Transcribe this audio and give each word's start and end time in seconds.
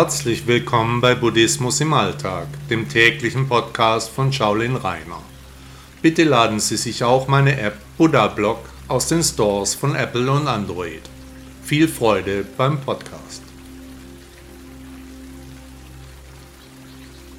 Herzlich 0.00 0.46
willkommen 0.46 1.00
bei 1.00 1.16
Buddhismus 1.16 1.80
im 1.80 1.92
Alltag, 1.92 2.46
dem 2.70 2.88
täglichen 2.88 3.48
Podcast 3.48 4.08
von 4.10 4.32
Shaolin 4.32 4.76
Rainer. 4.76 5.20
Bitte 6.02 6.22
laden 6.22 6.60
Sie 6.60 6.76
sich 6.76 7.02
auch 7.02 7.26
meine 7.26 7.58
App 7.58 7.74
Buddha 7.96 8.28
Blog 8.28 8.60
aus 8.86 9.08
den 9.08 9.24
Stores 9.24 9.74
von 9.74 9.96
Apple 9.96 10.30
und 10.30 10.46
Android. 10.46 11.02
Viel 11.64 11.88
Freude 11.88 12.44
beim 12.56 12.80
Podcast. 12.80 13.42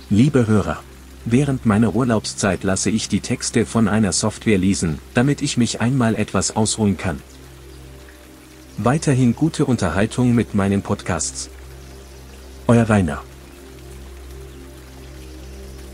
Liebe 0.09 0.45
Hörer, 0.45 0.83
während 1.23 1.65
meiner 1.65 1.95
Urlaubszeit 1.95 2.65
lasse 2.65 2.89
ich 2.89 3.07
die 3.07 3.21
Texte 3.21 3.65
von 3.65 3.87
einer 3.87 4.11
Software 4.11 4.57
lesen, 4.57 4.99
damit 5.13 5.41
ich 5.41 5.55
mich 5.55 5.79
einmal 5.79 6.13
etwas 6.13 6.57
ausruhen 6.57 6.97
kann. 6.97 7.21
Weiterhin 8.77 9.33
gute 9.33 9.63
Unterhaltung 9.63 10.35
mit 10.35 10.55
meinen 10.55 10.81
Podcasts. 10.81 11.49
Euer 12.69 12.87
Rainer. 12.87 13.23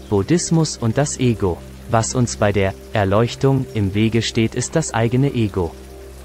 Buddhismus 0.09 0.75
und 0.75 0.97
das 0.97 1.17
Ego. 1.21 1.57
Was 1.89 2.13
uns 2.13 2.35
bei 2.35 2.51
der 2.51 2.73
Erleuchtung 2.91 3.65
im 3.73 3.93
Wege 3.93 4.21
steht, 4.21 4.55
ist 4.55 4.75
das 4.75 4.93
eigene 4.93 5.33
Ego. 5.33 5.73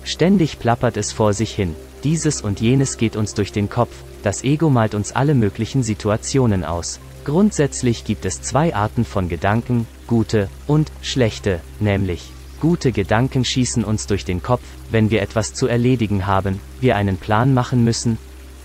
Ständig 0.02 0.58
plappert 0.58 0.96
es 0.96 1.12
vor 1.12 1.34
sich 1.34 1.54
hin, 1.54 1.76
dieses 2.02 2.42
und 2.42 2.60
jenes 2.60 2.96
geht 2.96 3.14
uns 3.14 3.34
durch 3.34 3.52
den 3.52 3.70
Kopf, 3.70 3.94
das 4.24 4.42
Ego 4.42 4.70
malt 4.70 4.96
uns 4.96 5.12
alle 5.12 5.34
möglichen 5.36 5.84
Situationen 5.84 6.64
aus. 6.64 6.98
Grundsätzlich 7.24 8.02
gibt 8.02 8.24
es 8.24 8.42
zwei 8.42 8.74
Arten 8.74 9.04
von 9.04 9.28
Gedanken, 9.28 9.86
gute 10.08 10.48
und 10.66 10.90
schlechte, 11.00 11.60
nämlich 11.78 12.32
gute 12.60 12.90
Gedanken 12.90 13.44
schießen 13.44 13.84
uns 13.84 14.08
durch 14.08 14.24
den 14.24 14.42
Kopf, 14.42 14.64
wenn 14.90 15.12
wir 15.12 15.22
etwas 15.22 15.54
zu 15.54 15.68
erledigen 15.68 16.26
haben, 16.26 16.60
wir 16.80 16.96
einen 16.96 17.18
Plan 17.18 17.54
machen 17.54 17.84
müssen, 17.84 18.18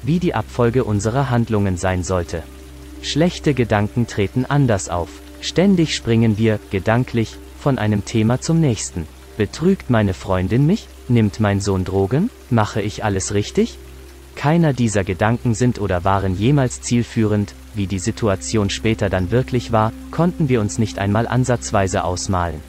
wie 0.06 0.20
die 0.20 0.34
Abfolge 0.34 0.84
unserer 0.84 1.30
Handlungen 1.30 1.78
sein 1.78 2.04
sollte. 2.04 2.44
Schlechte 3.02 3.54
Gedanken 3.54 4.08
treten 4.08 4.46
anders 4.46 4.90
auf. 4.90 5.10
Ständig 5.42 5.96
springen 5.96 6.38
wir, 6.38 6.60
gedanklich, 6.72 7.38
von 7.60 7.78
einem 7.78 8.06
Thema 8.06 8.42
zum 8.42 8.60
nächsten. 8.60 9.08
Betrügt 9.38 9.90
meine 9.90 10.14
Freundin 10.14 10.66
mich? 10.66 10.88
Nimmt 11.08 11.40
mein 11.40 11.60
Sohn 11.60 11.84
Drogen? 11.84 12.30
Mache 12.50 12.82
ich 12.82 13.04
alles 13.04 13.34
richtig? 13.34 13.78
Keiner 14.36 14.74
dieser 14.74 15.04
Gedanken 15.04 15.54
sind 15.56 15.80
oder 15.80 16.04
waren 16.04 16.38
jemals 16.38 16.82
zielführend, 16.82 17.54
wie 17.74 17.88
die 17.88 18.00
Situation 18.00 18.70
später 18.70 19.10
dann 19.10 19.32
wirklich 19.32 19.72
war, 19.72 19.92
konnten 20.12 20.50
wir 20.50 20.62
uns 20.62 20.78
nicht 20.78 21.00
einmal 21.00 21.28
ansatzweise 21.28 22.04
ausmalen. 22.04 22.62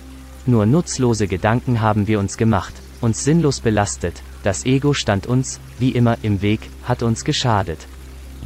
Nur 0.46 0.66
nutzlose 0.66 1.26
Gedanken 1.26 1.80
haben 1.80 2.06
wir 2.06 2.20
uns 2.20 2.36
gemacht, 2.36 2.74
uns 3.00 3.24
sinnlos 3.24 3.60
belastet, 3.60 4.22
das 4.46 4.64
Ego 4.64 4.94
stand 4.94 5.26
uns, 5.26 5.58
wie 5.80 5.90
immer, 5.90 6.18
im 6.22 6.40
Weg, 6.40 6.60
hat 6.84 7.02
uns 7.02 7.24
geschadet. 7.24 7.88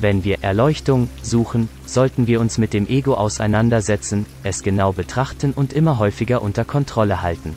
Wenn 0.00 0.24
wir 0.24 0.42
Erleuchtung 0.42 1.10
suchen, 1.20 1.68
sollten 1.84 2.26
wir 2.26 2.40
uns 2.40 2.56
mit 2.56 2.72
dem 2.72 2.88
Ego 2.88 3.12
auseinandersetzen, 3.12 4.24
es 4.42 4.62
genau 4.62 4.92
betrachten 4.94 5.52
und 5.52 5.74
immer 5.74 5.98
häufiger 5.98 6.40
unter 6.40 6.64
Kontrolle 6.64 7.20
halten. 7.20 7.54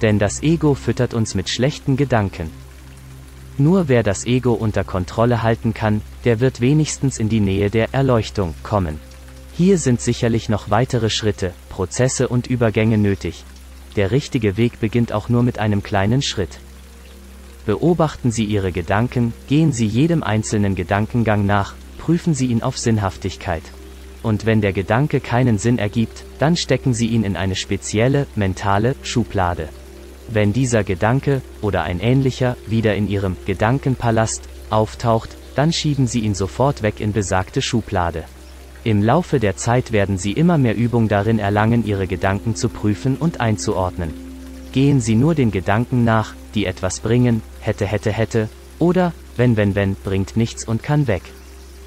Denn 0.00 0.18
das 0.18 0.42
Ego 0.42 0.72
füttert 0.72 1.12
uns 1.12 1.34
mit 1.34 1.50
schlechten 1.50 1.98
Gedanken. 1.98 2.50
Nur 3.58 3.88
wer 3.88 4.02
das 4.02 4.24
Ego 4.24 4.54
unter 4.54 4.84
Kontrolle 4.84 5.42
halten 5.42 5.74
kann, 5.74 6.00
der 6.24 6.40
wird 6.40 6.62
wenigstens 6.62 7.18
in 7.18 7.28
die 7.28 7.40
Nähe 7.40 7.68
der 7.68 7.92
Erleuchtung 7.92 8.54
kommen. 8.62 8.98
Hier 9.52 9.76
sind 9.76 10.00
sicherlich 10.00 10.48
noch 10.48 10.70
weitere 10.70 11.10
Schritte, 11.10 11.52
Prozesse 11.68 12.28
und 12.28 12.46
Übergänge 12.46 12.96
nötig. 12.96 13.44
Der 13.96 14.10
richtige 14.10 14.56
Weg 14.56 14.80
beginnt 14.80 15.12
auch 15.12 15.28
nur 15.28 15.42
mit 15.42 15.58
einem 15.58 15.82
kleinen 15.82 16.22
Schritt. 16.22 16.58
Beobachten 17.64 18.32
Sie 18.32 18.44
Ihre 18.44 18.72
Gedanken, 18.72 19.32
gehen 19.46 19.72
Sie 19.72 19.86
jedem 19.86 20.22
einzelnen 20.22 20.74
Gedankengang 20.74 21.46
nach, 21.46 21.74
prüfen 21.98 22.34
Sie 22.34 22.46
ihn 22.46 22.62
auf 22.62 22.76
Sinnhaftigkeit. 22.76 23.62
Und 24.22 24.46
wenn 24.46 24.60
der 24.60 24.72
Gedanke 24.72 25.20
keinen 25.20 25.58
Sinn 25.58 25.78
ergibt, 25.78 26.24
dann 26.38 26.56
stecken 26.56 26.92
Sie 26.92 27.06
ihn 27.06 27.22
in 27.22 27.36
eine 27.36 27.54
spezielle, 27.54 28.26
mentale 28.34 28.96
Schublade. 29.02 29.68
Wenn 30.28 30.52
dieser 30.52 30.82
Gedanke, 30.82 31.42
oder 31.60 31.82
ein 31.82 32.00
ähnlicher, 32.00 32.56
wieder 32.66 32.96
in 32.96 33.08
Ihrem 33.08 33.36
Gedankenpalast 33.46 34.42
auftaucht, 34.70 35.30
dann 35.54 35.72
schieben 35.72 36.06
Sie 36.06 36.20
ihn 36.20 36.34
sofort 36.34 36.82
weg 36.82 37.00
in 37.00 37.12
besagte 37.12 37.62
Schublade. 37.62 38.24
Im 38.84 39.02
Laufe 39.02 39.38
der 39.38 39.56
Zeit 39.56 39.92
werden 39.92 40.18
Sie 40.18 40.32
immer 40.32 40.58
mehr 40.58 40.76
Übung 40.76 41.06
darin 41.06 41.38
erlangen, 41.38 41.86
Ihre 41.86 42.08
Gedanken 42.08 42.56
zu 42.56 42.68
prüfen 42.68 43.16
und 43.16 43.40
einzuordnen. 43.40 44.21
Gehen 44.72 45.00
Sie 45.00 45.14
nur 45.14 45.34
den 45.34 45.50
Gedanken 45.50 46.04
nach, 46.04 46.34
die 46.54 46.66
etwas 46.66 47.00
bringen, 47.00 47.42
hätte, 47.60 47.86
hätte, 47.86 48.10
hätte, 48.10 48.48
oder, 48.78 49.12
wenn, 49.36 49.56
wenn, 49.56 49.74
wenn, 49.74 49.94
bringt 49.94 50.36
nichts 50.36 50.64
und 50.64 50.82
kann 50.82 51.06
weg. 51.06 51.22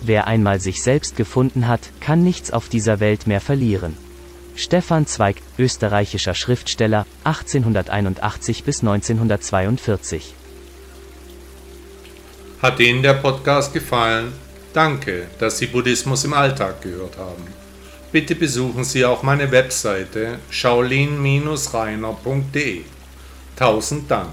Wer 0.02 0.28
einmal 0.28 0.60
sich 0.60 0.84
selbst 0.84 1.16
gefunden 1.16 1.68
hat, 1.68 1.82
kann 2.00 2.24
nichts 2.24 2.52
auf 2.52 2.70
dieser 2.70 3.00
Welt 3.00 3.26
mehr 3.26 3.42
verlieren. 3.42 3.98
Stefan 4.56 5.08
Zweig, 5.08 5.38
österreichischer 5.58 6.34
Schriftsteller, 6.34 7.06
1881 7.24 8.64
bis 8.64 8.82
1942. 8.82 10.34
Hat 12.62 12.80
Ihnen 12.80 13.04
der 13.04 13.16
Podcast 13.16 13.74
gefallen? 13.74 14.32
Danke, 14.74 15.28
dass 15.40 15.58
Sie 15.58 15.68
Buddhismus 15.68 16.24
im 16.24 16.34
Alltag 16.34 16.82
gehört 16.82 17.18
haben. 17.18 17.65
Bitte 18.16 18.32
besuchen 18.34 18.86
Sie 18.86 19.04
auch 19.04 19.24
meine 19.24 19.52
Webseite 19.52 20.40
shaolin-reiner.de. 20.50 22.84
Tausend 23.58 24.10
Dank. 24.10 24.30